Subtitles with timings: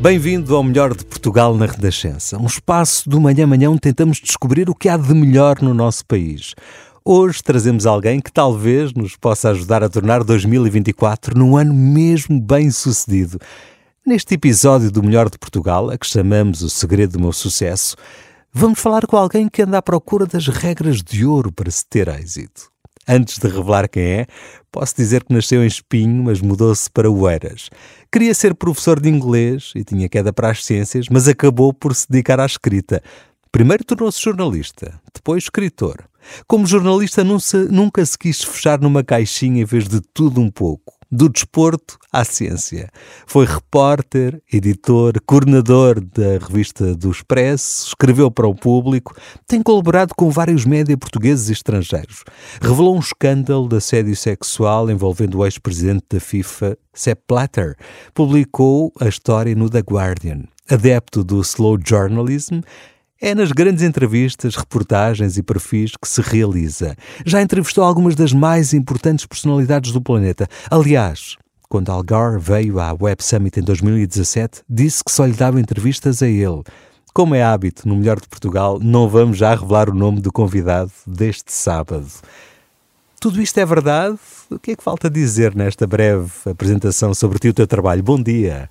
[0.00, 4.70] Bem-vindo ao melhor de Portugal na Renascença, um espaço do Manhã Manhã onde tentamos descobrir
[4.70, 6.54] o que há de melhor no nosso país.
[7.02, 12.70] Hoje trazemos alguém que talvez nos possa ajudar a tornar 2024 num ano mesmo bem
[12.70, 13.38] sucedido.
[14.06, 17.96] Neste episódio do Melhor de Portugal, a que chamamos O Segredo do Meu Sucesso,
[18.52, 22.06] vamos falar com alguém que anda à procura das regras de ouro para se ter
[22.06, 22.70] êxito.
[23.08, 24.26] Antes de revelar quem é,
[24.70, 27.70] posso dizer que nasceu em Espinho, mas mudou-se para Oeiras.
[28.12, 32.06] Queria ser professor de inglês e tinha queda para as ciências, mas acabou por se
[32.10, 33.02] dedicar à escrita.
[33.52, 36.08] Primeiro tornou-se jornalista, depois escritor.
[36.46, 41.28] Como jornalista, nunca se quis fechar numa caixinha em vez de tudo um pouco do
[41.28, 42.88] desporto à ciência.
[43.26, 50.30] Foi repórter, editor, coordenador da revista do Expresso, escreveu para o público, tem colaborado com
[50.30, 52.22] vários média portugueses e estrangeiros.
[52.62, 57.76] Revelou um escândalo de assédio sexual envolvendo o ex-presidente da FIFA, Sepp Blatter.
[58.14, 60.44] Publicou a história no The Guardian.
[60.70, 62.60] Adepto do slow journalism,
[63.20, 66.96] é nas grandes entrevistas, reportagens e perfis que se realiza.
[67.26, 70.48] Já entrevistou algumas das mais importantes personalidades do planeta.
[70.70, 71.36] Aliás,
[71.68, 76.22] quando Al Gore veio à Web Summit em 2017, disse que só lhe dava entrevistas
[76.22, 76.62] a ele.
[77.12, 80.90] Como é hábito no Melhor de Portugal, não vamos já revelar o nome do convidado
[81.06, 82.08] deste sábado.
[83.20, 84.18] Tudo isto é verdade?
[84.50, 88.02] O que é que falta dizer nesta breve apresentação sobre ti e o teu trabalho?
[88.02, 88.70] Bom dia.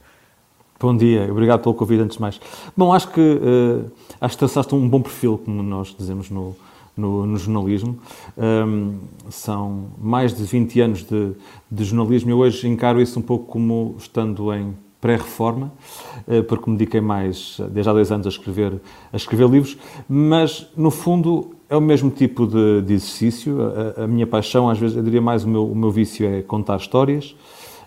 [0.81, 2.39] Bom dia, obrigado pelo convite antes de mais.
[2.75, 3.91] Bom, acho que, uh,
[4.21, 6.55] acho que traçaste um bom perfil, como nós dizemos no,
[6.95, 7.99] no, no jornalismo.
[8.37, 8.95] Um,
[9.29, 11.33] são mais de 20 anos de,
[11.69, 15.69] de jornalismo e hoje encaro isso um pouco como estando em pré-reforma,
[16.25, 18.79] uh, porque me dediquei mais, desde há dois anos, a escrever,
[19.11, 19.77] a escrever livros,
[20.07, 23.57] mas, no fundo, é o mesmo tipo de, de exercício.
[23.97, 26.41] A, a, minha paixão, às vezes, eu diria mais, o meu, o meu vício é
[26.41, 27.35] contar histórias.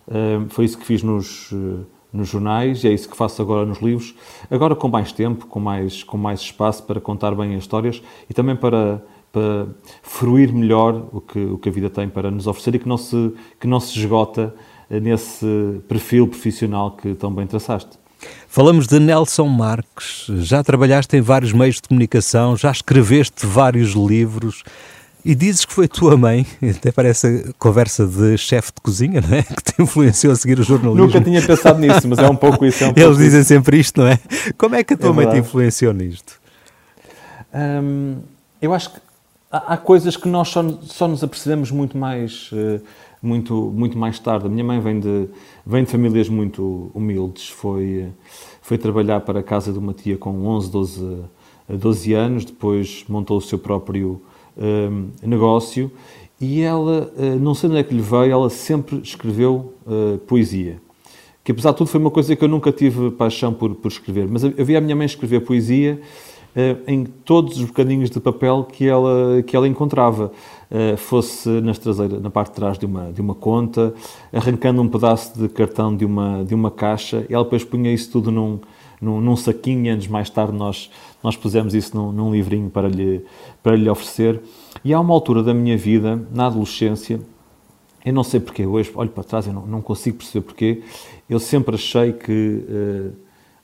[0.06, 1.54] Uh, foi isso que fiz nos
[2.12, 4.14] nos jornais e é isso que faço agora nos livros,
[4.50, 8.34] agora com mais tempo, com mais, com mais espaço para contar bem as histórias e
[8.34, 9.02] também para,
[9.32, 9.66] para
[10.02, 12.98] fruir melhor o que, o que a vida tem para nos oferecer e que não
[12.98, 14.54] se, que não se esgota
[14.90, 18.02] nesse perfil profissional que tão bem traçaste.
[18.46, 20.26] Falamos de Nelson Marques.
[20.40, 24.62] Já trabalhaste em vários meios de comunicação, já escreveste vários livros.
[25.24, 26.44] E dizes que foi tua mãe,
[26.76, 29.42] até parece a conversa de chefe de cozinha, não é?
[29.54, 31.06] Que te influenciou a seguir o jornalismo.
[31.06, 32.82] Nunca tinha pensado nisso, mas é um pouco isso.
[32.82, 33.48] É um Eles pouco dizem isso.
[33.48, 34.18] sempre isto, não é?
[34.58, 36.40] Como é que a tua é mãe te influenciou nisto?
[37.54, 38.16] Hum,
[38.60, 39.00] eu acho que
[39.50, 42.80] há, há, coisas que nós só, só nos apercebemos muito mais, uh,
[43.22, 44.46] muito, muito mais tarde.
[44.46, 45.28] A minha mãe vem de,
[45.64, 48.08] vem de famílias muito humildes, foi,
[48.60, 51.18] foi trabalhar para a casa de uma tia com 11, 12,
[51.68, 54.20] 12 anos, depois montou o seu próprio
[54.56, 55.90] uh, negócio
[56.40, 60.82] e ela, uh, não sei onde é que lhe veio, ela sempre escreveu uh, poesia.
[61.44, 64.28] Que apesar de tudo foi uma coisa que eu nunca tive paixão por, por escrever,
[64.28, 66.00] mas eu via a minha mãe escrever poesia
[66.54, 70.30] eh, em todos os bocadinhos de papel que ela, que ela encontrava.
[70.98, 73.92] fosse nas traseiras, na parte de trás de uma, de uma conta,
[74.32, 78.10] arrancando um pedaço de cartão de uma, de uma caixa, e ela depois punha isso
[78.10, 78.60] tudo num,
[79.00, 80.88] num, num saquinho, anos mais tarde nós,
[81.22, 83.24] nós pusemos isso num, num livrinho para lhe,
[83.62, 84.40] para lhe oferecer.
[84.84, 87.20] E há uma altura da minha vida, na adolescência,
[88.04, 90.82] eu não sei porquê, hoje olho para trás e não, não consigo perceber porquê,
[91.30, 92.64] eu sempre achei que,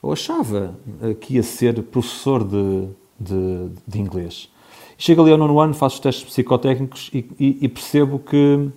[0.02, 4.48] uh, achava uh, que ia ser professor de, de, de inglês.
[4.97, 8.68] Chego ali ao nono ano, faço os testes psicotécnicos e, e, e, percebo que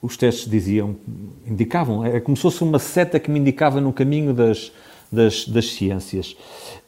[0.00, 0.96] os testes diziam,
[1.46, 4.72] indicavam, é como se fosse uma seta que me indicava no caminho das,
[5.10, 6.36] das, das ciências.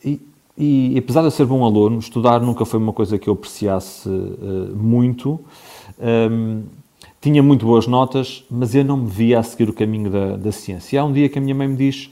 [0.04, 0.20] E,
[0.56, 4.08] e, apesar de eu ser bom aluno, estudar nunca foi uma coisa que eu apreciasse
[4.08, 5.40] uh, muito.
[5.98, 6.64] Um,
[7.20, 10.52] tinha muito boas notas, mas eu não me via a seguir o caminho da, da
[10.52, 10.96] ciência.
[10.96, 12.10] E há um dia que a minha mãe me diz: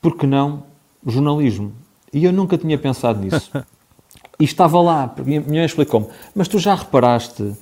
[0.00, 0.64] por que não
[1.06, 1.72] jornalismo?
[2.12, 3.50] E eu nunca tinha pensado nisso.
[4.40, 7.52] e estava lá, minha mãe explicou-me: mas tu já reparaste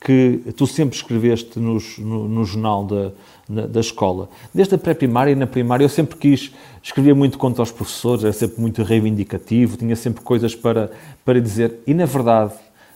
[0.00, 3.12] que tu sempre escreveste nos, no, no, jornal da,
[3.48, 4.28] da, da escola.
[4.52, 6.52] Desde a pré-primária e na primária eu sempre quis,
[6.82, 10.90] escrevia muito contra os professores, era sempre muito reivindicativo, tinha sempre coisas para,
[11.24, 11.80] para dizer.
[11.86, 12.52] E na verdade,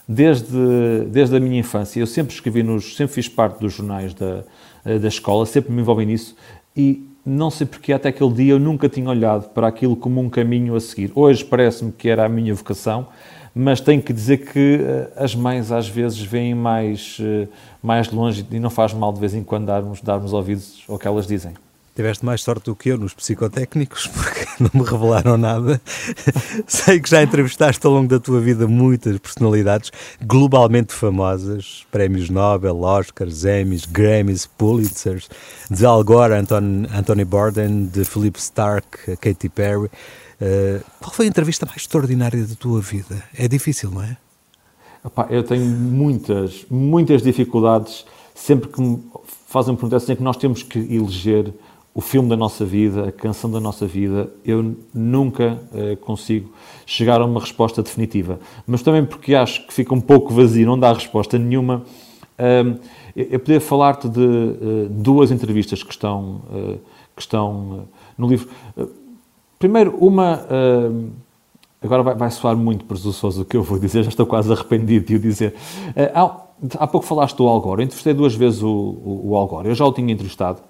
[0.09, 4.43] desde, desde a minha infância, eu sempre escrevi nos, sempre fiz parte dos jornais da,
[4.85, 6.35] da escola, sempre me envolvi nisso
[6.77, 10.31] e não sei porque até aquele dia eu nunca tinha olhado para aquilo como um
[10.31, 11.13] caminho a seguir.
[11.15, 13.07] Hoje parece-me que era a minha vocação,
[13.55, 17.49] mas tenho que dizer que eh, as mães às vezes veem mais, eh,
[17.83, 21.07] mais longe e não faz mal de vez em quando darmos, darmos ouvidos ao que
[21.07, 21.55] elas dizem.
[21.95, 25.81] Tiveste mais sorte do que eu nos psicotécnicos, porque não me revelaram nada.
[26.67, 29.91] Sei que já entrevistaste ao longo da tua vida muitas personalidades
[30.23, 35.29] globalmente famosas: prémios Nobel, Oscars, Emmys, Grammys, Pulitzers,
[35.69, 39.91] de Al Gore, Anthony Borden, de Philip Stark, Katy Perry.
[40.41, 43.23] Uh, qual foi a entrevista mais extraordinária da tua vida?
[43.37, 44.17] É difícil, não é?
[45.05, 48.05] Epá, eu tenho muitas, muitas dificuldades
[48.35, 49.03] sempre que me
[49.47, 51.53] fazem perguntar assim, é que nós temos que eleger
[51.93, 56.53] o filme da nossa vida, a canção da nossa vida, eu nunca uh, consigo
[56.87, 58.39] chegar a uma resposta definitiva.
[58.67, 61.83] Mas também porque acho que fica um pouco vazio, não dá resposta nenhuma.
[62.39, 62.79] Uh,
[63.17, 66.43] eu poderia falar-te de uh, duas entrevistas que estão,
[67.17, 68.49] que estão no livro.
[69.61, 70.45] Primeiro, uma.
[71.81, 75.07] agora vai, vai, soar muito presunçoso o que eu vou dizer, já estou quase arrependido
[75.07, 75.55] de o dizer.
[76.13, 76.37] há,
[76.79, 77.83] há pouco falaste do Al Gore.
[77.83, 79.69] Eu entrevistei duas vezes o, o, o Al Gore.
[79.69, 80.61] Eu já o tinha entrevistado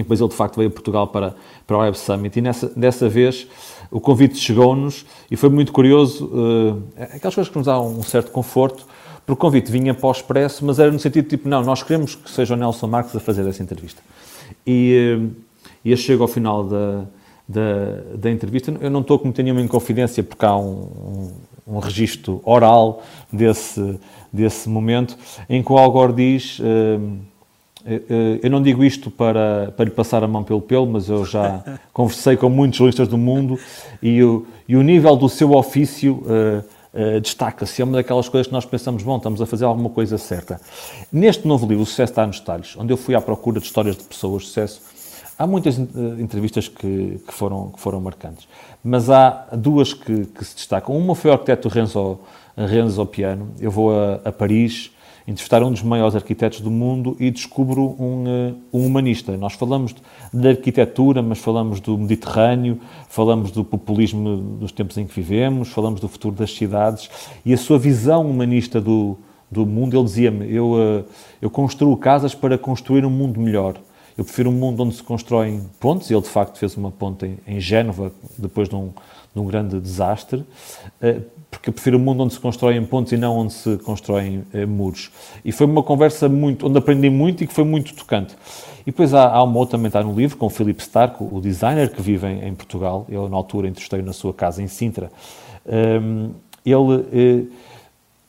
[0.00, 1.34] e depois ele, de facto, veio a Portugal para,
[1.66, 2.38] para o Web Summit.
[2.38, 3.46] E nessa, dessa vez
[3.90, 6.26] o convite chegou-nos e foi muito curioso.
[6.26, 8.86] Uh, aquelas coisas que nos dão um certo conforto,
[9.26, 12.14] porque o convite vinha para o Expresso, mas era no sentido tipo, não, nós queremos
[12.14, 14.02] que seja o Nelson Marques a fazer essa entrevista.
[14.66, 15.30] E, uh,
[15.84, 17.04] e eu chego ao final da,
[17.50, 18.72] da, da, entrevista.
[18.80, 21.32] Eu não estou a cometer nenhuma inconfidência, porque há um,
[21.66, 23.02] um, um registro oral
[23.32, 23.98] desse,
[24.32, 25.16] desse momento,
[25.48, 26.58] em que o Algor diz.
[26.60, 27.28] Uh,
[27.84, 31.08] eh, eh, eu não digo isto para, para lhe passar a mão pelo pelo, mas
[31.08, 33.58] eu já conversei com muitos jornalistas do mundo
[34.02, 36.62] e o, e o nível do seu ofício uh,
[36.92, 37.80] uh, destaca-se.
[37.80, 40.60] É uma daquelas coisas que nós pensamos, bom, estamos a fazer alguma coisa certa.
[41.10, 43.96] Neste novo livro, O Sucesso está nos detalhes, onde eu fui à procura de histórias
[43.96, 44.82] de pessoas de sucesso,
[45.40, 45.82] há muitas uh,
[46.18, 48.46] entrevistas que, que, foram, que foram marcantes,
[48.84, 50.94] mas há duas que, que se destacam.
[50.94, 52.20] Uma foi o arquiteto Renzo,
[52.54, 53.48] Renzo Piano.
[53.58, 54.90] Eu vou a, a Paris
[55.26, 59.36] entrevistar um dos maiores arquitetos do mundo e descubro um, eh, um humanista.
[59.36, 59.94] Nós falamos
[60.32, 66.00] de arquitetura, mas falamos do Mediterrâneo, falamos do populismo dos tempos em que vivemos, falamos
[66.00, 67.08] do futuro das cidades
[67.46, 69.16] e a sua visão humanista do,
[69.50, 69.96] do mundo.
[69.96, 71.04] Ele dizia-me: eu, eh,
[71.40, 73.76] eu construo casas para construir um mundo melhor.
[74.20, 76.10] Eu prefiro um mundo onde se constroem pontes.
[76.10, 78.92] Ele, de facto, fez uma ponte em, em Génova depois de um,
[79.34, 80.44] de um grande desastre.
[81.00, 84.44] Eh, porque eu prefiro um mundo onde se constroem pontes e não onde se constroem
[84.52, 85.10] eh, muros.
[85.42, 88.36] E foi uma conversa muito, onde aprendi muito e que foi muito tocante.
[88.82, 91.40] E depois há, há uma outra também está no livro, com o Philip Stark, o
[91.40, 93.06] designer que vive em, em Portugal.
[93.08, 95.10] Eu, na altura, entrevistei na sua casa em Sintra.
[95.64, 96.32] Um,
[96.62, 97.56] ele eh,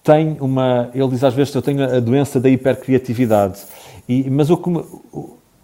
[0.02, 0.90] tem uma...
[0.94, 3.60] Ele diz às vezes, eu tenho a doença da hipercriatividade.
[4.08, 4.86] E, mas o que me,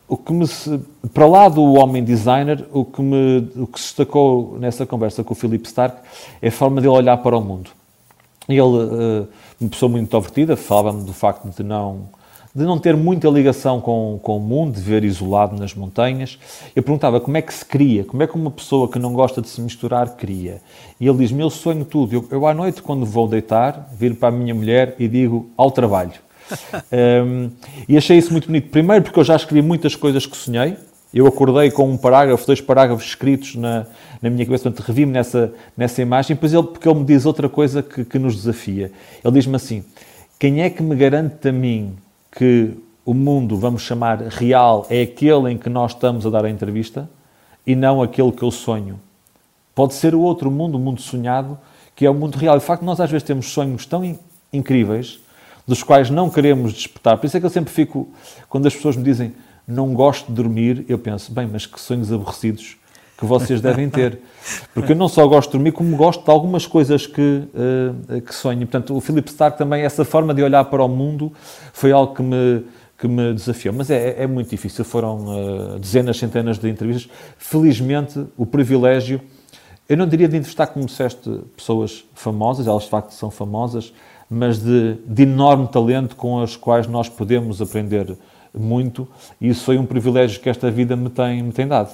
[0.07, 0.45] o que me,
[1.13, 5.33] para lá do homem designer, o que, me, o que se destacou nessa conversa com
[5.33, 5.97] o Philip Stark
[6.41, 7.69] é a forma dele olhar para o mundo.
[8.47, 9.27] Ele, uh,
[9.59, 12.07] uma pessoa muito introvertida, falava-me do facto de não,
[12.55, 16.39] de não ter muita ligação com, com o mundo, de ver isolado nas montanhas.
[16.73, 19.41] Eu perguntava como é que se cria, como é que uma pessoa que não gosta
[19.41, 20.61] de se misturar cria.
[21.01, 22.15] E ele diz: Meu sonho tudo.
[22.15, 25.69] Eu, eu à noite, quando vou deitar, viro para a minha mulher e digo: Ao
[25.69, 26.26] trabalho
[27.25, 27.49] um,
[27.87, 28.69] e achei isso muito bonito.
[28.69, 30.75] Primeiro, porque eu já escrevi muitas coisas que sonhei.
[31.13, 33.85] Eu acordei com um parágrafo, dois parágrafos escritos na,
[34.21, 36.35] na minha cabeça, portanto, revi-me nessa, nessa imagem.
[36.35, 38.91] Depois, ele, porque ele me diz outra coisa que, que nos desafia.
[39.23, 39.83] Ele diz-me assim:
[40.37, 41.95] quem é que me garante a mim
[42.31, 42.71] que
[43.05, 47.09] o mundo, vamos chamar real, é aquele em que nós estamos a dar a entrevista
[47.65, 48.99] e não aquele que eu sonho?
[49.73, 51.57] Pode ser o outro mundo, o mundo sonhado,
[51.95, 52.57] que é o mundo real.
[52.59, 54.17] De facto, nós às vezes temos sonhos tão
[54.51, 55.19] incríveis
[55.67, 57.17] dos quais não queremos despertar.
[57.17, 58.07] Por isso é que eu sempre fico,
[58.47, 59.33] quando as pessoas me dizem
[59.67, 62.77] não gosto de dormir, eu penso, bem, mas que sonhos aborrecidos
[63.17, 64.19] que vocês devem ter.
[64.73, 68.33] Porque eu não só gosto de dormir, como gosto de algumas coisas que, uh, que
[68.33, 68.59] sonho.
[68.59, 71.33] Portanto, o Philip Stark também, essa forma de olhar para o mundo
[71.73, 72.63] foi algo que me,
[72.97, 73.73] que me desafiou.
[73.73, 74.85] Mas é, é muito difícil.
[74.85, 75.25] Foram
[75.75, 77.11] uh, dezenas, centenas de entrevistas.
[77.37, 79.19] Felizmente, o privilégio,
[79.89, 83.91] eu não diria de entrevistar, como disseste, pessoas famosas, elas de facto são famosas,
[84.29, 88.17] mas de, de enorme talento com as quais nós podemos aprender
[88.53, 89.07] muito,
[89.39, 91.93] e isso foi um privilégio que esta vida me tem, me tem dado.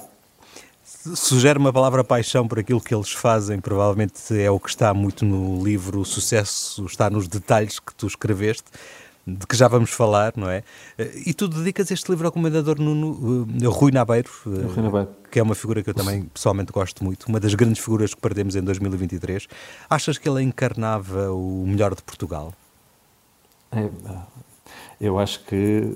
[1.14, 5.24] Sugere uma palavra paixão por aquilo que eles fazem, provavelmente é o que está muito
[5.24, 6.00] no livro.
[6.00, 8.64] O Sucesso está nos detalhes que tu escreveste
[9.26, 10.62] de que já vamos falar, não é?
[11.24, 15.38] E tu dedicas este livro ao comendador Nuno, uh, Rui Nabeiro, uh, Rui Nabeiro, que
[15.38, 18.54] é uma figura que eu também pessoalmente gosto muito, uma das grandes figuras que perdemos
[18.54, 19.46] em 2023.
[19.88, 22.52] Achas que ele encarnava o melhor de Portugal?
[23.72, 23.88] É,
[25.00, 25.94] eu acho que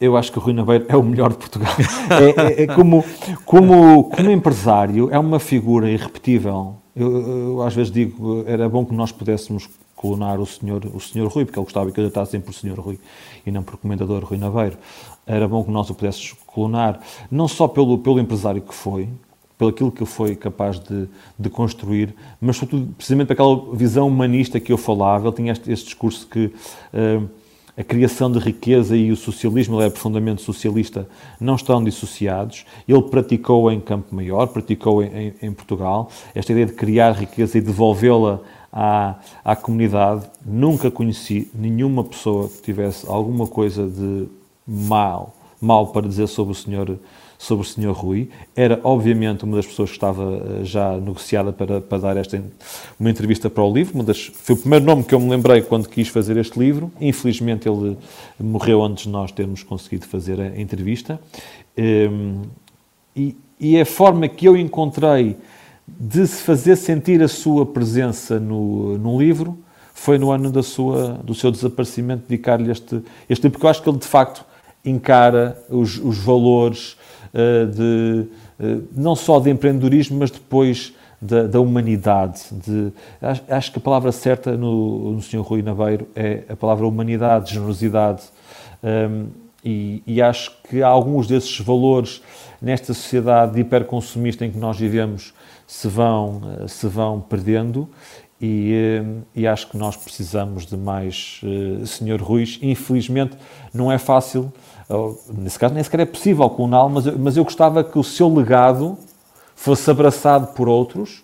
[0.00, 1.72] eu acho que o Rui Nabeiro é o melhor de Portugal.
[2.10, 3.04] É, é, é como,
[3.44, 6.76] como, como empresário, é uma figura irrepetível.
[6.94, 9.68] Eu, eu, às vezes digo, era bom que nós pudéssemos
[10.00, 12.98] colonar o senhor, o senhor Rui, porque ele gostava que eu tratassem por senhor Rui
[13.44, 14.78] e não por comendador Rui Naveiro.
[15.26, 16.98] era bom que nós o pudéssemos colonar,
[17.30, 19.10] não só pelo, pelo empresário que foi,
[19.58, 21.06] pelo aquilo que ele foi capaz de,
[21.38, 25.28] de construir, mas sobretudo precisamente aquela visão humanista que eu falava.
[25.28, 27.28] Ele tinha este, este discurso que uh,
[27.76, 31.06] a criação de riqueza e o socialismo, ele é profundamente socialista,
[31.38, 32.64] não estão dissociados.
[32.88, 37.58] Ele praticou em Campo Maior, praticou em, em, em Portugal, esta ideia de criar riqueza
[37.58, 38.40] e devolvê-la
[38.72, 40.26] à, à comunidade.
[40.44, 44.26] Nunca conheci nenhuma pessoa que tivesse alguma coisa de
[44.66, 46.98] mal, mal para dizer sobre o senhor
[47.40, 47.92] sobre o Sr.
[47.92, 48.28] Rui.
[48.54, 52.44] Era, obviamente, uma das pessoas que estava eh, já negociada para, para dar esta
[52.98, 53.94] uma entrevista para o livro.
[53.94, 56.92] Uma das, foi o primeiro nome que eu me lembrei quando quis fazer este livro.
[57.00, 57.96] Infelizmente, ele
[58.38, 61.18] morreu antes de nós termos conseguido fazer a entrevista.
[61.78, 62.42] Ehm,
[63.16, 65.34] e, e a forma que eu encontrei
[65.98, 69.58] de se fazer sentir a sua presença no, no livro
[69.92, 73.82] foi no ano da sua, do seu desaparecimento dedicar-lhe este, este livro, porque eu acho
[73.82, 74.44] que ele de facto
[74.84, 76.96] encara os, os valores
[77.34, 78.26] uh, de,
[78.58, 82.44] uh, não só de empreendedorismo, mas depois da, da humanidade.
[82.50, 85.42] De, acho, acho, que a palavra certa no, no Sr.
[85.42, 88.22] Rui Naveiro é a palavra humanidade, generosidade.
[88.82, 89.26] Um, ehm,
[89.62, 92.22] e, e, acho que alguns desses valores
[92.62, 95.34] nesta sociedade hiperconsumista em que nós vivemos
[95.70, 97.88] se vão, eh, se vão perdendo
[98.40, 99.04] e, eh,
[99.36, 102.20] e, acho que nós precisamos de mais uh, Sr.
[102.20, 102.58] Ruiz.
[102.60, 103.36] Infelizmente
[103.72, 104.52] não é fácil,
[105.32, 108.98] nesse caso nem sequer é possível cloná-lo, mas, mas eu gostava que o seu legado
[109.54, 111.22] fosse abraçado por outros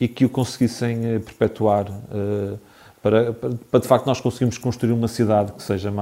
[0.00, 2.58] e que o conseguissem uh, perpetuar uh,
[3.02, 5.92] para, para, para, de facto nós conseguirmos construir uma cidade que seja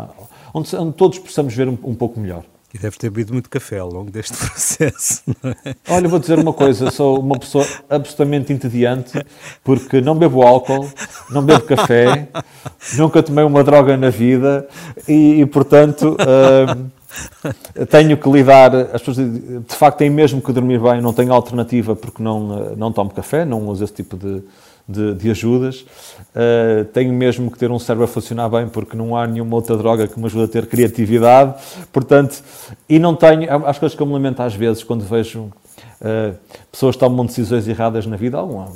[0.54, 2.44] onde, onde todos possamos ver um, um pouco melhor.
[2.72, 5.22] E deve ter bebido muito café ao longo deste processo.
[5.64, 5.74] É?
[5.88, 9.24] Olha, vou dizer uma coisa: sou uma pessoa absolutamente entediante,
[9.64, 10.88] porque não bebo álcool,
[11.30, 12.28] não bebo café,
[12.96, 14.68] nunca tomei uma droga na vida
[15.08, 16.16] e, e portanto.
[16.16, 16.90] Uh,
[17.90, 21.96] tenho que lidar, as pessoas de facto têm mesmo que dormir bem, não tenho alternativa
[21.96, 24.44] porque não, não tomo café, não uso esse tipo de,
[24.90, 25.80] de, de ajudas.
[26.34, 29.76] Uh, tenho mesmo que ter um cérebro a funcionar bem, porque não há nenhuma outra
[29.76, 31.54] droga que me ajude a ter criatividade.
[31.92, 32.42] Portanto,
[32.88, 33.48] e não tenho.
[33.66, 35.50] As coisas que eu me lamento às vezes quando vejo
[36.00, 36.34] Uh,
[36.72, 38.72] pessoas tomam decisões erradas na vida, alguma,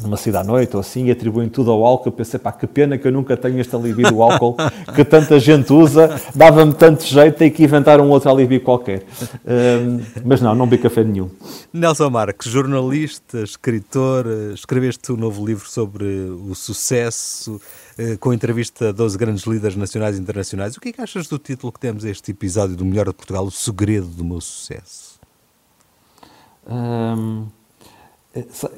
[0.00, 2.08] numa cidade à noite ou assim, e atribuem tudo ao álcool.
[2.08, 4.56] Eu pensei, pá, que pena que eu nunca tenho este alívio do álcool
[4.94, 9.00] que tanta gente usa, dava-me tanto jeito, tem que inventar um outro alívio qualquer.
[9.00, 11.28] Uh, mas não, não bebi café nenhum.
[11.72, 17.60] Nelson Marques, jornalista, escritor, escreveste um novo livro sobre o sucesso,
[17.98, 20.76] uh, com entrevista a 12 grandes líderes nacionais e internacionais.
[20.76, 23.14] O que é que achas do título que temos a este episódio do Melhor de
[23.14, 25.11] Portugal, O Segredo do Meu Sucesso?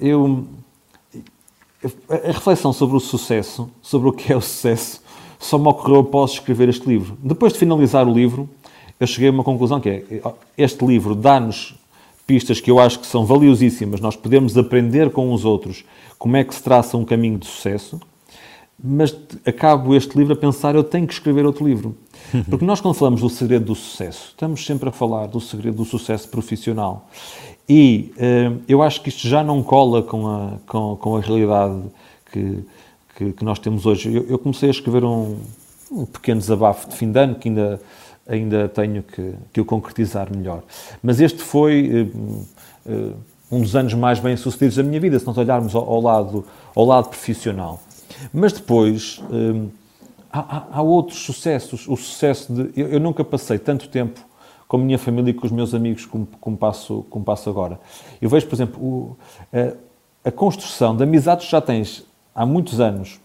[0.01, 0.47] Eu,
[2.09, 5.03] a reflexão sobre o sucesso, sobre o que é o sucesso,
[5.39, 7.17] só me ocorreu após escrever este livro.
[7.23, 8.49] Depois de finalizar o livro,
[8.99, 10.23] eu cheguei a uma conclusão que é,
[10.57, 11.75] este livro dá-nos
[12.27, 15.85] pistas que eu acho que são valiosíssimas, nós podemos aprender com os outros
[16.19, 18.01] como é que se traça um caminho de sucesso,
[18.87, 21.97] mas acabo este livro a pensar, eu tenho que escrever outro livro.
[22.51, 25.85] Porque nós quando falamos do segredo do sucesso, estamos sempre a falar do segredo do
[25.87, 27.09] sucesso profissional.
[27.67, 31.81] E uh, eu acho que isto já não cola com a, com, com a realidade
[32.31, 32.59] que,
[33.17, 34.15] que, que, nós temos hoje.
[34.15, 35.39] Eu, eu comecei a escrever um,
[35.91, 37.81] um, pequeno desabafo de fim de ano que ainda,
[38.29, 40.63] ainda tenho que, que o concretizar melhor.
[41.03, 42.47] Mas este foi uh,
[42.85, 43.15] uh,
[43.51, 46.85] um dos anos mais bem-sucedidos da minha vida, se nós olharmos ao, ao, lado, ao
[46.85, 47.81] lado profissional.
[48.33, 49.21] Mas depois
[50.33, 51.87] há, há, há, outros sucessos.
[51.89, 52.81] O sucesso de.
[52.81, 54.21] Eu, eu nunca passei tanto tempo
[54.67, 57.79] com a minha família e com os meus amigos, como, como, passo, como passo agora.
[58.21, 59.17] Eu vejo, por exemplo, o,
[59.53, 62.05] a, a, construção de amizades que já tens
[62.35, 63.21] há muitos anos,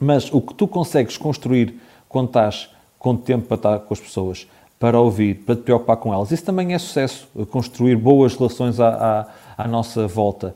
[0.00, 4.46] mas o que tu consegues construir quando estás com tempo para estar com as pessoas,
[4.78, 9.26] para ouvir, para te preocupar com elas, isso também é sucesso, construir boas relações à,
[9.56, 10.54] à, à nossa volta.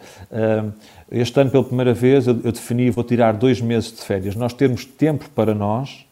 [1.11, 4.37] Este ano, pela primeira vez, eu, defini, vou tirar dois meses de férias.
[4.37, 6.07] Nós termos tempo para nós,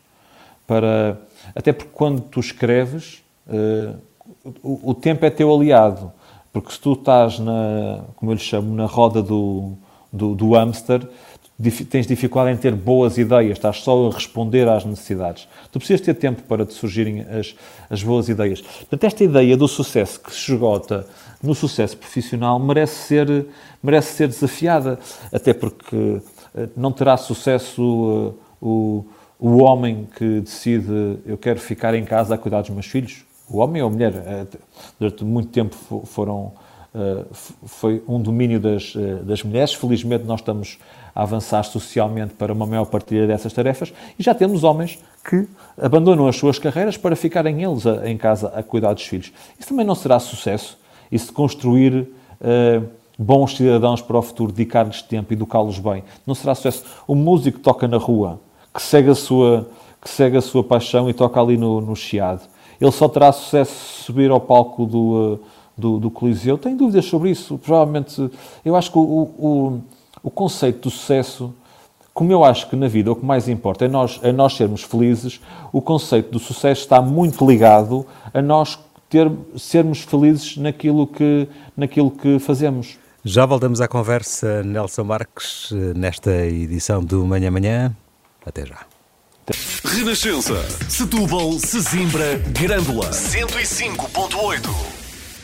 [0.67, 1.17] para
[1.55, 3.23] até porque quando tu escreves,
[4.63, 6.13] o, o, tempo é teu aliado,
[6.53, 9.73] porque se tu estás na, como eu lhe chamo, na roda do,
[10.13, 11.07] do, do hamster,
[11.91, 15.47] tens dificuldade em ter boas ideias, estás só a responder às necessidades.
[15.71, 17.55] Tu precisas ter tempo para te surgirem as,
[17.91, 18.63] as boas ideias.
[18.63, 21.07] Portanto, esta ideia do sucesso que se esgota
[21.43, 23.47] no sucesso profissional merece ser,
[23.83, 24.99] merece ser desafiada,
[25.33, 26.21] até porque
[26.55, 29.05] eh, não terá sucesso uh, o,
[29.39, 33.59] o homem que decide eu quero ficar em casa a cuidar dos meus filhos, o
[33.59, 34.47] homem ou a mulher, eh,
[34.99, 36.53] durante muito tempo foram
[37.65, 39.73] foi um domínio das, uh, das mulheres.
[39.73, 40.79] Felizmente, nós estamos
[41.15, 45.47] a avançar socialmente para uma maior partilha dessas tarefas e já temos homens que
[45.81, 49.33] abandonam as suas carreiras para ficarem eles a, em casa a cuidar dos filhos.
[49.59, 50.79] Isso também não será sucesso?
[51.11, 56.55] Isso de construir uh, bons cidadãos para o futuro, dedicar-lhes tempo, educá-los bem, não será
[56.55, 56.85] sucesso?
[57.07, 58.41] O músico que toca na rua,
[58.73, 59.69] que segue a sua,
[60.01, 62.43] que segue a sua paixão e toca ali no, no chiado,
[62.81, 65.39] ele só terá sucesso se subir ao palco do,
[65.81, 66.57] do, do Coliseu?
[66.57, 67.59] Tenho dúvidas sobre isso.
[67.59, 68.31] Provavelmente,
[68.65, 69.81] eu acho que o, o,
[70.23, 71.53] o conceito do sucesso
[72.13, 74.83] como eu acho que na vida o que mais importa é nós, é nós sermos
[74.83, 75.41] felizes,
[75.73, 82.11] o conceito do sucesso está muito ligado a nós ter, sermos felizes naquilo que, naquilo
[82.11, 82.99] que fazemos.
[83.25, 87.97] Já voltamos à conversa, Nelson Marques, nesta edição do Manhã Manhã.
[88.45, 88.81] Até já.
[89.85, 94.90] Renascença, Setúbal, Sesimbra, Grândola, 105.8.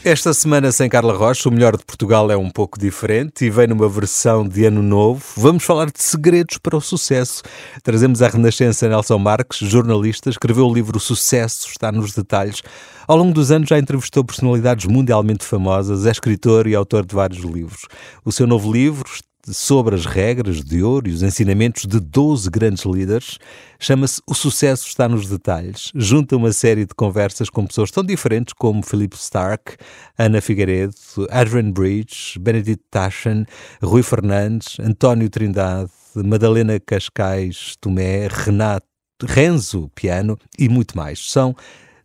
[0.09, 3.67] Esta semana sem Carla Rocha, o melhor de Portugal é um pouco diferente e vem
[3.67, 5.21] numa versão de ano novo.
[5.37, 7.43] Vamos falar de segredos para o sucesso.
[7.83, 12.63] Trazemos à Renascença Nelson Marques, jornalista, escreveu o livro Sucesso está nos detalhes.
[13.05, 17.43] Ao longo dos anos já entrevistou personalidades mundialmente famosas, é escritor e autor de vários
[17.45, 17.81] livros.
[18.25, 19.11] O seu novo livro
[19.53, 23.39] sobre as regras de ouro e os ensinamentos de 12 grandes líderes.
[23.79, 25.93] Chama-se O Sucesso Está nos Detalhes.
[25.95, 29.77] Junta uma série de conversas com pessoas tão diferentes como Philip Stark,
[30.19, 30.95] Ana Figueiredo,
[31.31, 33.47] Adrian Bridge, Benedict Taschen,
[33.83, 38.87] Rui Fernandes, António Trindade, Madalena Cascais Tomé, Renato,
[39.25, 41.31] Renzo Piano e muito mais.
[41.31, 41.55] São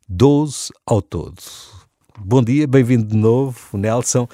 [0.08, 1.42] 12 ao todo.
[2.24, 4.28] Bom dia, bem-vindo de novo, Nelson.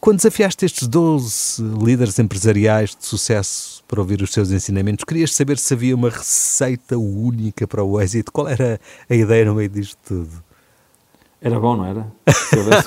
[0.00, 5.58] Quando desafiaste estes 12 líderes empresariais de sucesso para ouvir os seus ensinamentos, querias saber
[5.58, 8.32] se havia uma receita única para o êxito?
[8.32, 10.44] Qual era a ideia no meio disto tudo?
[11.44, 12.06] Era bom, não era?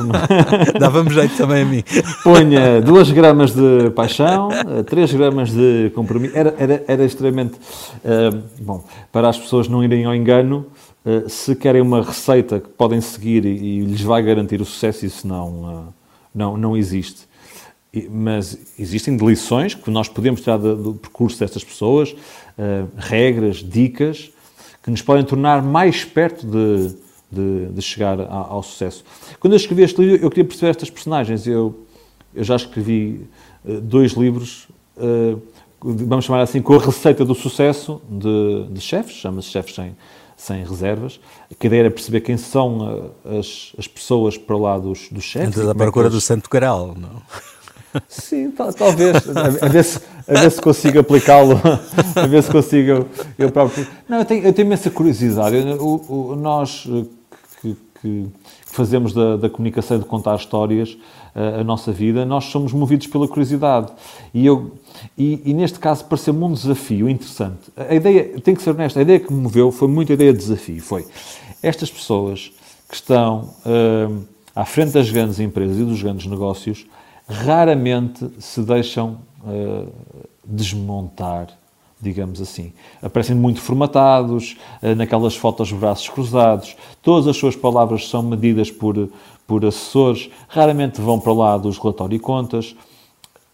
[0.01, 0.13] Uma...
[0.79, 1.84] Dava-me jeito também a mim.
[2.24, 4.50] Ponha 2 gramas de paixão,
[4.84, 6.36] 3 gramas de compromisso.
[6.36, 7.53] Era, era, era extremamente.
[7.53, 10.65] Uh, bom, para as pessoas não irem ao engano,
[11.06, 15.06] uh, se querem uma receita que podem seguir e, e lhes vai garantir o sucesso,
[15.06, 15.48] isso não.
[15.48, 15.94] Uh,
[16.38, 17.27] não, não existe.
[18.11, 24.29] Mas existem lições que nós podemos tirar do, percurso destas pessoas, uh, regras, dicas,
[24.83, 26.96] que nos podem tornar mais perto de,
[27.31, 29.03] de, de chegar ao sucesso.
[29.40, 31.48] Quando eu escrevi este livro, eu queria perceber estas personagens.
[31.48, 31.85] Eu,
[32.35, 33.27] eu já escrevi
[33.66, 35.42] uh, dois livros, uh,
[35.81, 39.96] vamos chamar assim, com a receita do sucesso de, de chefes, chama-se Chefes Sem,
[40.37, 41.19] sem reservas.
[41.50, 45.47] A ideia era perceber quem são eh, as, as pessoas para lá dos, dos chefes.
[45.50, 47.21] Antes da procura é do Santo Graal, não?
[48.07, 49.15] Sim, talvez.
[49.35, 51.59] A, a, ver se, a ver se consigo aplicá-lo.
[52.15, 53.87] A ver se consigo eu próprio.
[54.07, 55.55] Não, eu tenho, eu tenho imensa curiosidade.
[55.79, 57.05] O, o, nós eh,
[57.61, 58.27] que, que
[58.65, 60.95] fazemos da, da, comunicação e de contar histórias
[61.59, 63.91] a, nossa vida, nós somos movidos pela curiosidade.
[64.33, 64.71] E eu
[65.17, 67.71] e, e, neste caso pareceu-me um desafio interessante.
[67.75, 70.33] A ideia, tem que ser honesta, a ideia que me moveu foi muito a ideia
[70.33, 70.81] de desafio.
[70.81, 71.05] Foi
[71.61, 72.51] estas pessoas
[72.89, 74.23] que estão uh,
[74.55, 76.85] à frente das grandes empresas e dos grandes negócios
[77.27, 79.91] raramente se deixam uh,
[80.45, 81.47] desmontar,
[82.01, 82.71] digamos assim.
[83.01, 88.71] Aparecem muito formatados, uh, naquelas fotos de braços cruzados, todas as suas palavras são medidas
[88.71, 89.09] por,
[89.48, 92.75] por assessores, raramente vão para lá dos relatórios e contas.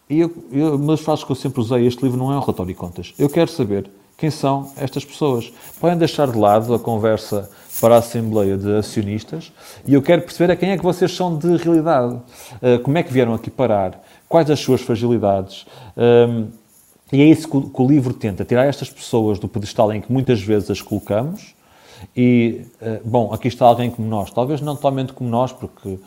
[0.10, 2.73] E eu, eu, uma das que eu sempre usei, este livro não é um relatório
[2.73, 3.13] de contas.
[3.17, 5.51] Eu quero saber quem são estas pessoas.
[5.79, 9.51] Podem deixar de lado a conversa para a Assembleia de Acionistas
[9.86, 12.15] e eu quero perceber a quem é que vocês são de realidade.
[12.15, 14.01] Uh, como é que vieram aqui parar?
[14.27, 15.65] Quais as suas fragilidades?
[15.97, 16.47] Um,
[17.12, 20.41] e é isso que o, livro tenta, tirar estas pessoas do pedestal em que muitas
[20.41, 21.53] vezes as colocamos
[22.15, 24.31] e, uh, bom, aqui está alguém como nós.
[24.31, 25.99] Talvez não totalmente como nós, porque, uh,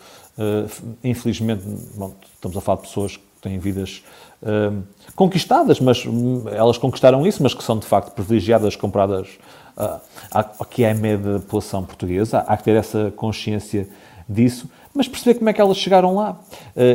[1.02, 1.62] infelizmente,
[1.96, 4.02] bom, estamos a falar de pessoas têm vidas
[4.42, 4.82] uh,
[5.14, 9.28] conquistadas, mas hum, elas conquistaram isso, mas que são de facto privilegiadas comparadas
[9.76, 10.00] uh,
[10.32, 12.40] ao que é média da população portuguesa.
[12.40, 13.88] Há que ter essa consciência
[14.28, 16.40] disso, mas perceber como é que elas chegaram lá.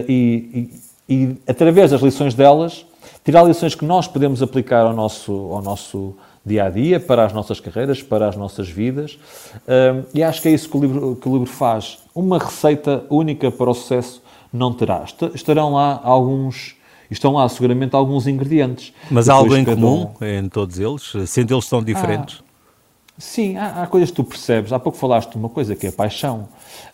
[0.07, 0.69] E,
[1.07, 2.85] e, e, através das lições delas,
[3.23, 7.33] tirar lições que nós podemos aplicar ao nosso, ao nosso dia a dia, para as
[7.33, 9.17] nossas carreiras, para as nossas vidas.
[10.13, 11.99] E acho que é isso que o, livro, que o livro faz.
[12.15, 15.05] Uma receita única para o sucesso não terá.
[15.33, 16.75] Estarão lá alguns,
[17.09, 18.93] estão lá seguramente alguns ingredientes.
[19.09, 20.25] Mas há algo em comum um...
[20.25, 21.13] em todos eles?
[21.27, 22.41] Sendo eles tão diferentes?
[22.41, 24.73] Ah, sim, há, há, coisas que tu percebes.
[24.73, 26.49] Há pouco falaste de uma coisa que é a paixão.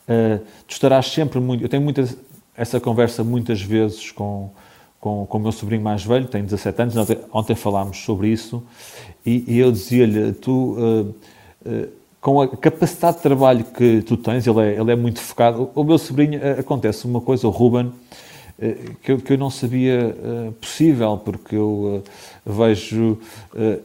[0.08, 1.64] Uh, tu estarás sempre muito...
[1.64, 2.08] Eu tenho muita,
[2.56, 4.52] essa conversa muitas vezes com,
[5.00, 8.64] com, com o meu sobrinho mais velho, tem 17 anos, ontem, ontem falámos sobre isso,
[9.26, 10.76] e, e eu dizia-lhe, tu...
[10.78, 11.16] Uh,
[11.66, 15.72] uh, com a capacidade de trabalho que tu tens, ele é, ele é muito focado.
[15.74, 17.94] O, o meu sobrinho, uh, acontece uma coisa, o Ruben, uh,
[19.02, 22.04] que, eu, que eu não sabia uh, possível, porque eu
[22.46, 23.18] vejo.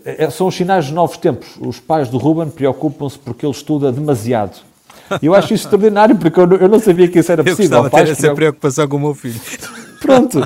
[0.04, 1.56] É, são os sinais dos novos tempos.
[1.60, 4.60] Os pais do Ruben preocupam-se porque ele estuda demasiado.
[5.20, 7.76] E eu acho isso extraordinário, porque eu não, eu não sabia que isso era possível.
[7.76, 9.40] Eu gostava de ter essa preocupação com o meu filho.
[10.02, 10.40] Pronto.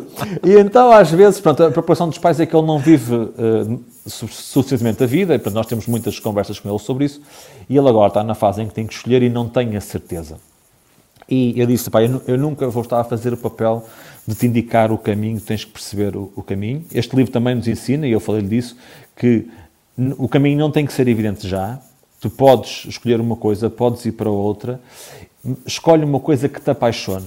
[0.44, 3.84] E então, às vezes, pronto, a preocupação dos pais é que ele não vive uh,
[4.06, 7.20] suficientemente a vida, e portanto, nós temos muitas conversas com ele sobre isso,
[7.68, 9.80] e ele agora está na fase em que tem que escolher e não tem a
[9.80, 10.38] certeza.
[11.28, 13.84] E eu disse, pai, eu nunca vou estar a fazer o papel
[14.26, 16.84] de te indicar o caminho, tens que perceber o, o caminho.
[16.92, 18.76] Este livro também nos ensina, e eu falei-lhe disso,
[19.16, 19.48] que
[20.18, 21.80] o caminho não tem que ser evidente já.
[22.20, 24.78] Tu podes escolher uma coisa, podes ir para outra.
[25.66, 27.26] Escolhe uma coisa que te apaixone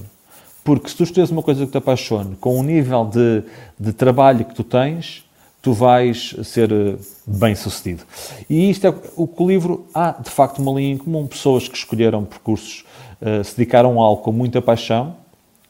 [0.69, 3.41] porque se tu escolheres uma coisa que te apaixone, com o nível de,
[3.79, 5.25] de trabalho que tu tens,
[5.63, 8.03] tu vais ser eh, bem sucedido.
[8.47, 11.25] E isto é o que o livro há, de facto, uma linha em comum.
[11.25, 12.85] Pessoas que escolheram percursos,
[13.19, 15.15] uh, se dedicaram a algo com muita paixão,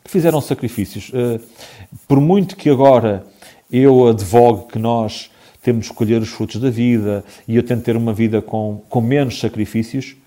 [0.04, 1.12] que fizeram sacrifícios.
[1.12, 1.40] Uh,
[2.06, 3.24] por muito que agora
[3.72, 5.32] eu advogue que nós
[5.64, 9.00] temos de escolher os frutos da vida e eu tento ter uma vida com, com
[9.00, 10.18] menos sacrifícios,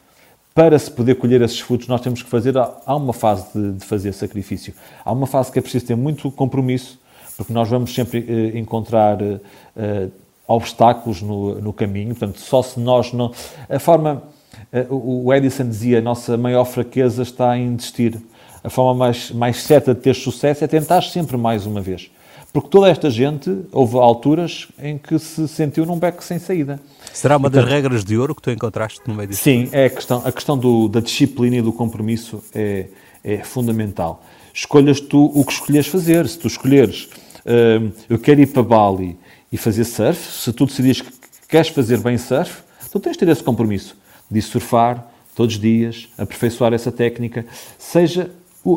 [0.54, 2.56] para se poder colher esses frutos, nós temos que fazer.
[2.58, 4.74] Há uma fase de, de, fazer sacrifício.
[5.04, 6.98] Há uma fase que é preciso ter muito compromisso,
[7.36, 10.08] porque nós vamos sempre eh, encontrar eh,
[10.46, 12.14] obstáculos no, no, caminho.
[12.14, 13.32] Portanto, só se nós não.
[13.68, 14.22] A forma.
[14.70, 18.20] Eh, o Edison dizia: a nossa maior fraqueza está em desistir.
[18.62, 22.10] A forma mais, mais certa de ter sucesso é tentar sempre mais uma vez.
[22.52, 26.78] Porque toda esta gente, houve alturas em que se sentiu num beco sem saída.
[27.10, 29.42] Será uma das regras de ouro que tu encontraste no meio disso?
[29.42, 32.88] Sim, é a questão, a questão do, da disciplina e do compromisso é,
[33.24, 34.22] é fundamental.
[34.52, 36.28] Escolhas tu o que escolheres fazer.
[36.28, 37.08] Se tu escolheres,
[37.46, 39.16] uh, eu quero ir para Bali
[39.50, 41.10] e fazer surf, se tu decidires que
[41.48, 43.96] queres fazer bem surf, tu tens de ter esse compromisso
[44.30, 47.46] de surfar todos os dias, aperfeiçoar essa técnica,
[47.78, 48.30] seja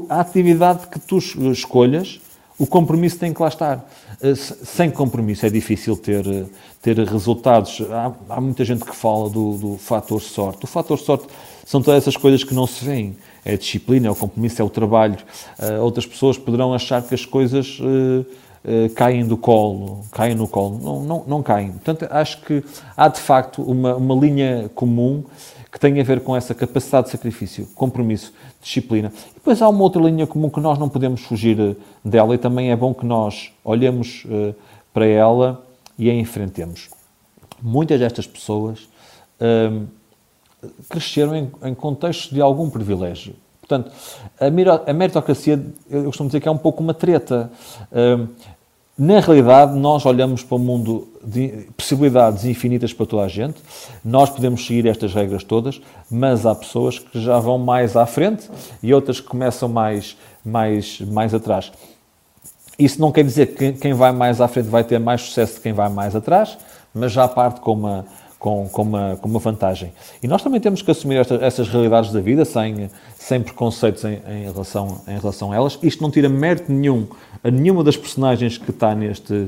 [0.10, 1.18] a atividade que tu
[1.52, 2.20] escolhas,
[2.58, 3.90] o compromisso tem que lá estar.
[4.22, 6.46] Eh, sem compromisso é difícil ter, eh,
[6.82, 7.82] ter resultados.
[7.92, 10.64] Há, há muita gente que fala do, do fator sorte.
[10.64, 11.28] O fator sorte
[11.66, 13.18] são todas essas coisas que não se veem.
[13.44, 15.18] É a disciplina, é o compromisso, é o trabalho.
[15.60, 17.80] Uh, outras pessoas poderão achar que as coisas
[18.66, 20.80] uh, caem do colo, caem no colo.
[20.82, 21.72] Não, não, não caem.
[21.72, 22.64] Portanto, acho que
[22.98, 25.24] há de facto uma, uma linha comum
[25.76, 29.12] que tem a ver com essa capacidade de sacrifício, compromisso, disciplina.
[29.32, 32.38] E depois há uma outra linha comum que nós não podemos fugir eh, dela e
[32.38, 34.56] também é bom que nós olhemos uh,
[34.94, 35.66] para ela
[36.00, 36.90] e a enfrentemos.
[37.62, 38.88] Muitas destas pessoas
[39.42, 39.86] uh,
[40.88, 43.36] cresceram em, em contextos de algum privilégio.
[43.60, 43.92] Portanto,
[44.88, 47.52] a meritocracia, eu costumo dizer que é um pouco uma treta.
[48.98, 53.58] Na realidade, nós olhamos para um mundo de possibilidades infinitas para toda a gente.
[54.04, 58.50] Nós podemos seguir estas regras todas, mas há pessoas que já vão mais à frente
[58.82, 61.74] e outras que começam mais, mais, mais atrás.
[62.80, 65.60] Isso não quer dizer que quem vai mais à frente vai ter mais sucesso de
[65.60, 66.58] quem vai mais atrás,
[66.94, 68.06] mas já parte com uma,
[68.40, 69.92] com, com, uma, com uma vantagem.
[70.22, 74.20] E nós também temos que assumir esta, essas realidades da vida sem, sem preconceitos em,
[74.28, 75.80] em, relação, em relação a elas.
[75.82, 77.08] Isto não tira mérito nenhum
[77.44, 79.48] a nenhuma das personagens que está neste,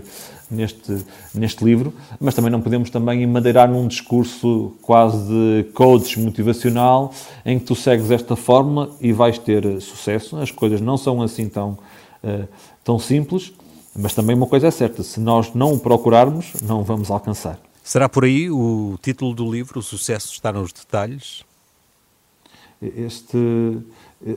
[0.52, 7.12] neste, neste livro, mas também não podemos também emadeirar num discurso quase de coach motivacional
[7.44, 10.38] em que tu segues esta fórmula e vais ter sucesso.
[10.38, 11.78] As coisas não são assim tão,
[12.24, 12.48] uh,
[12.84, 13.52] tão simples,
[13.96, 17.60] mas também uma coisa é certa, se nós não o procurarmos, não vamos alcançar.
[17.88, 21.46] Será por aí o título do livro, O Sucesso está nos detalhes?
[22.82, 23.38] Este,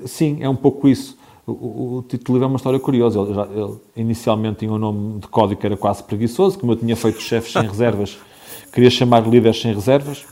[0.07, 1.19] sim, é um pouco isso.
[1.45, 3.19] O, o, título do livro é uma história curiosa.
[3.19, 6.77] Ele, já, ele, inicialmente tinha um nome de código que era quase preguiçoso, como eu
[6.77, 8.19] tinha feito chefes sem reservas,
[8.73, 10.25] queria chamar líderes sem reservas.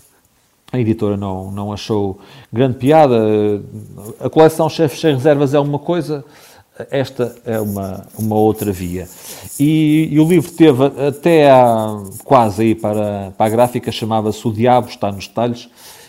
[0.71, 2.21] A editora não, não achou
[2.53, 3.19] grande piada.
[4.21, 6.25] A coleção Chefes Sem Reservas é uma coisa,
[6.91, 9.09] esta é uma, uma outra via.
[9.59, 14.53] E, e o livro teve até há, quase aí para, para a gráfica, chamava-se O
[14.53, 15.69] Diabo está nos detalhes,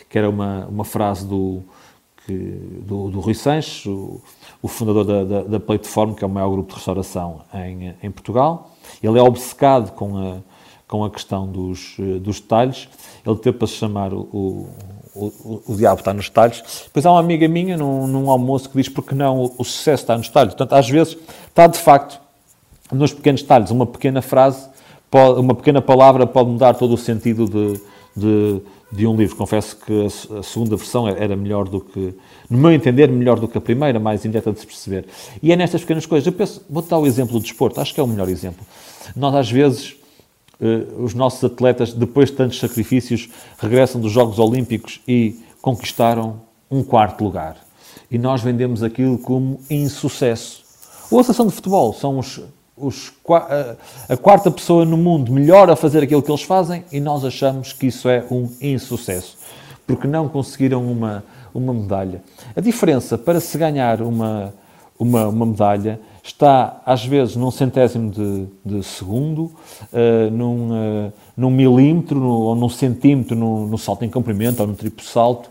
[0.10, 1.62] que era uma, uma frase do,
[2.25, 4.21] que, do, do Rui Sanches, o,
[4.62, 8.12] o fundador da, da, da Plateform, que é o maior grupo de restauração em, em
[8.12, 8.71] Portugal.
[9.01, 10.38] Ele é obcecado com a,
[10.88, 12.89] com a questão dos, dos detalhes.
[13.25, 14.69] Ele teve para se chamar o,
[15.25, 16.63] o, diabo está nos detalhes.
[16.86, 20.03] Depois há uma amiga minha num, num almoço que diz porque não o, o, sucesso
[20.03, 20.53] está nos detalhes.
[20.53, 22.19] Portanto, às vezes está de facto
[22.91, 23.71] nos pequenos detalhes.
[23.71, 24.67] Uma pequena frase,
[25.10, 27.82] pode, uma pequena palavra pode mudar todo o sentido de,
[28.15, 29.36] de, de um livro.
[29.36, 32.13] Confesso que a, a, segunda versão era melhor do que,
[32.49, 35.05] no meu entender, melhor do que a primeira, mais indireta de se perceber.
[35.43, 36.25] E é nestas pequenas coisas.
[36.25, 38.65] Eu penso, vou dar o exemplo do desporto, acho que é o melhor exemplo.
[39.15, 39.98] Nós, às vezes,
[40.98, 47.24] os nossos atletas, depois de tantos sacrifícios, regressam dos Jogos Olímpicos e conquistaram um quarto
[47.24, 47.58] lugar.
[48.12, 50.63] E nós vendemos aquilo como insucesso.
[51.10, 52.41] Ou a seleção de futebol são os,
[52.76, 53.13] os,
[54.08, 57.74] a quarta pessoa no mundo melhor a fazer aquilo que eles fazem e nós achamos
[57.74, 59.38] que isso é um insucesso,
[59.88, 62.22] porque não conseguiram uma, uma medalha.
[62.56, 64.54] A diferença para se ganhar uma,
[64.98, 69.51] uma, uma medalha está, às vezes, num centésimo de, de segundo,
[69.91, 74.67] uh, num, uh, num milímetro no, ou num centímetro no, no, salto em comprimento ou
[74.67, 75.49] no triplo salto,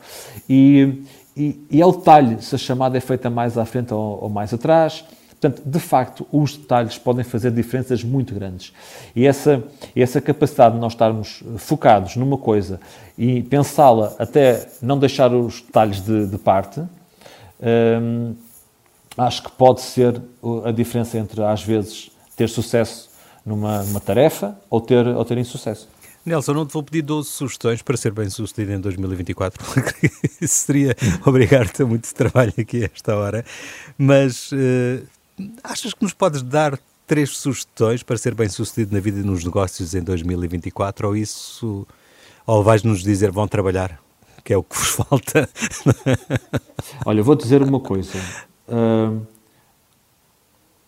[0.48, 1.02] e,
[1.37, 4.28] e, e, é o detalhe se a chamada é feita mais à frente ou, ou
[4.28, 5.04] mais atrás.
[5.40, 8.72] Portanto, de facto, os detalhes podem fazer diferenças muito grandes.
[9.14, 9.62] E essa,
[9.94, 12.81] essa capacidade de nós estarmos focados numa coisa
[13.16, 16.81] e pensá-la até não deixar os detalhes de, de parte,
[18.00, 18.35] hum,
[19.18, 20.22] acho que pode ser
[20.64, 23.11] a diferença entre, às vezes, ter sucesso
[23.44, 25.88] numa, numa tarefa ou ter, ou ter insucesso.
[26.24, 30.66] Nelson, não te vou pedir 12 sugestões para ser bem sucedido em 2024, porque isso
[30.66, 30.94] seria
[31.26, 33.44] obrigar-te a muito trabalho aqui a esta hora.
[33.96, 35.07] Mas uh,
[35.64, 39.44] achas que nos podes dar três sugestões para ser bem sucedido na vida e nos
[39.44, 41.09] negócios em 2024?
[41.09, 41.87] Ou isso,
[42.46, 43.98] ou vais-nos dizer vão trabalhar,
[44.44, 45.48] que é o que vos falta?
[47.07, 48.18] Olha, vou dizer uma coisa
[48.68, 49.20] uh,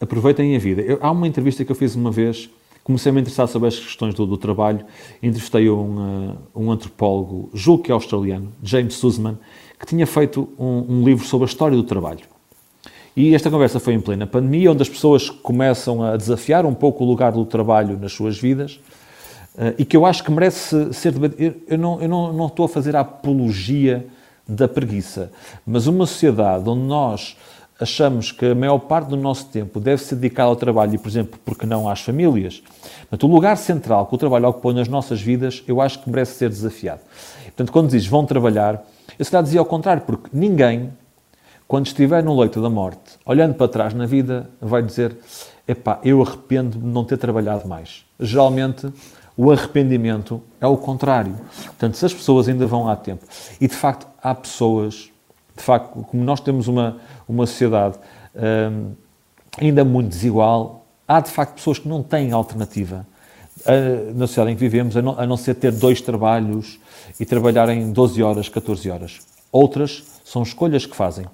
[0.01, 0.83] aproveitem a vida.
[0.83, 2.49] Eu, há uma entrevista que eu fiz uma vez,
[2.83, 4.85] comecei a me interessar sobre as questões do, do trabalho,
[5.23, 9.38] entrevistei um, uh, um antropólogo, julgo que é australiano, James Sussman,
[9.79, 12.21] que tinha feito um, um livro sobre a história do trabalho.
[13.16, 17.05] E esta conversa foi em plena pandemia, onde as pessoas começam a desafiar um pouco
[17.05, 18.81] o lugar do trabalho nas suas vidas
[19.57, 21.57] uh, e que eu acho que merece ser debatido.
[21.66, 24.07] Eu, não, eu não, não estou a fazer a apologia
[24.47, 25.33] da preguiça,
[25.66, 27.37] mas uma sociedade onde nós
[27.81, 31.09] achamos que a maior parte do nosso tempo deve ser dedicado ao trabalho e, por
[31.09, 32.62] exemplo, porque não às famílias,
[33.11, 36.35] mas o lugar central que o trabalho ocupou nas nossas vidas, eu acho que merece
[36.35, 37.01] ser desafiado.
[37.47, 38.85] Portanto, quando dizes vão trabalhar,
[39.19, 40.93] eu se calhar dizia ao contrário, porque ninguém,
[41.66, 45.16] quando estiver no leito da morte, olhando para trás na vida, vai dizer
[45.66, 48.05] epá, eu arrependo de não ter trabalhado mais.
[48.19, 48.93] Geralmente,
[49.37, 51.35] o arrependimento é o contrário.
[51.64, 53.25] Portanto, se as pessoas ainda vão há tempo,
[53.61, 55.11] e de facto há pessoas,
[55.61, 56.96] de facto, como nós temos uma,
[57.29, 57.99] uma sociedade
[58.35, 58.92] um,
[59.61, 63.07] ainda muito desigual, há de facto pessoas que não têm alternativa
[63.61, 66.81] uh, na sociedade em que vivemos, a não, a não ser ter dois trabalhos
[67.18, 69.20] e trabalharem 12 horas, 14 horas.
[69.53, 71.27] Outras são escolhas que fazem.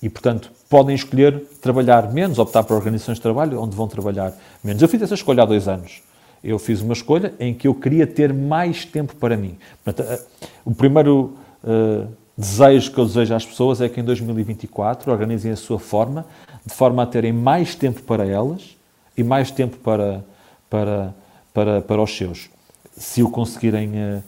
[0.00, 4.80] E, portanto, podem escolher trabalhar menos, optar por organizações de trabalho onde vão trabalhar menos.
[4.80, 6.02] Eu fiz essa escolha há dois anos.
[6.42, 9.56] Eu fiz uma escolha em que eu queria ter mais tempo para mim.
[9.82, 10.26] Portanto, uh,
[10.64, 15.56] o primeiro uh, desejo que eu desejo às pessoas é que em 2024 organizem a
[15.56, 16.24] sua forma,
[16.64, 18.76] de forma a terem mais tempo para elas
[19.16, 20.24] e mais tempo para,
[20.70, 21.14] para,
[21.52, 22.48] para, para os seus,
[22.96, 24.22] se o conseguirem uh,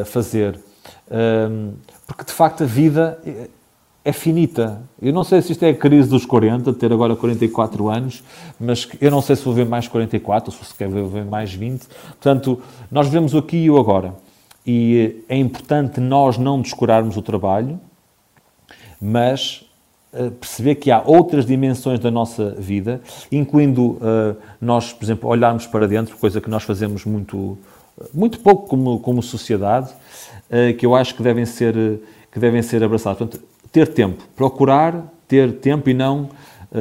[0.00, 0.58] uh, fazer.
[1.10, 1.72] Um,
[2.06, 3.18] porque de facto a vida
[4.04, 4.80] é finita.
[5.00, 8.22] Eu não sei se isto é a crise dos 40, ter agora 44 anos,
[8.58, 11.86] mas eu não sei se vou ver mais 44 ou se quer ver mais 20.
[11.86, 14.14] Portanto, nós vemos o aqui e o agora
[14.66, 17.80] e é importante nós não descurarmos o trabalho,
[19.00, 19.64] mas
[20.12, 23.00] uh, perceber que há outras dimensões da nossa vida,
[23.32, 27.58] incluindo uh, nós, por exemplo, olharmos para dentro, coisa que nós fazemos muito,
[28.12, 31.74] muito pouco como, como sociedade, uh, que eu acho que devem ser,
[32.30, 33.18] que devem ser abraçados.
[33.18, 33.42] Portanto,
[33.72, 36.28] ter tempo, procurar ter tempo e não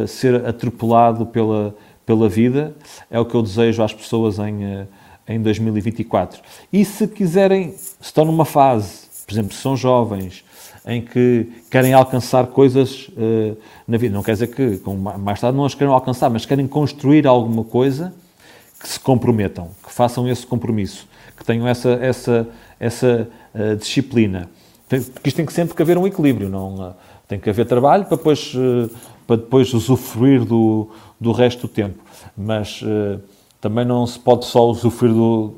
[0.08, 2.74] ser atropelado pela, pela vida,
[3.12, 4.88] é o que eu desejo às pessoas em
[5.30, 6.42] em 2024.
[6.74, 10.44] E se quiserem, se estão numa fase, por exemplo, se são jovens,
[10.88, 13.56] em que querem alcançar coisas uh,
[13.88, 16.68] na vida, não quer dizer que com mais tarde não as queiram alcançar, mas querem
[16.68, 18.12] construir alguma coisa,
[18.80, 22.48] que se comprometam, que façam esse compromisso, que tenham essa, essa,
[22.80, 24.50] essa uh, disciplina.
[24.88, 26.94] Porque isto tem que sempre que haver um equilíbrio, não, uh,
[27.28, 28.56] tem que haver trabalho para depois,
[29.28, 30.89] para depois usufruir do,
[31.20, 32.00] do resto do tempo.
[32.36, 32.82] Mas
[33.62, 35.54] também não se pode só usufruir do,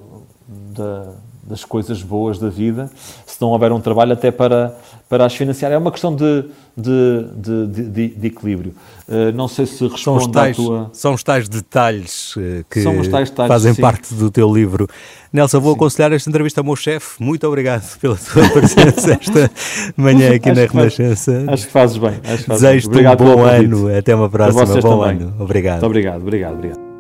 [0.48, 2.90] da, das coisas boas da vida
[3.26, 4.78] se não houver um trabalho até para,
[5.10, 5.72] para as financiar.
[5.72, 6.46] É uma questão de,
[6.78, 8.74] de, de, de, de equilíbrio.
[9.08, 10.90] Uh, não sei se responde são tais, à tua...
[10.94, 13.82] São os tais detalhes uh, que tais detalhes, fazem sim.
[13.82, 14.88] parte do teu livro.
[15.34, 15.78] Nelson, vou sim.
[15.78, 17.22] aconselhar esta entrevista ao meu chefe.
[17.22, 19.52] Muito obrigado pela tua presença esta
[19.98, 21.46] manhã aqui na Renascença.
[21.48, 22.20] Acho que fazes bem.
[22.48, 23.98] Desejo-te um bom ano.
[23.98, 24.66] Até uma próxima.
[24.66, 25.26] Bom também.
[25.26, 25.36] ano.
[25.40, 25.74] Obrigado.
[25.74, 26.22] Muito obrigado.
[26.22, 26.54] Obrigado.
[26.54, 26.91] Obrigado.